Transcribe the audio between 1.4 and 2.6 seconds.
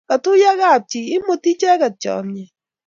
icheget chomyet